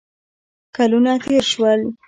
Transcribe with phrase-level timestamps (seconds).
[0.75, 1.81] کلونه تېر شول.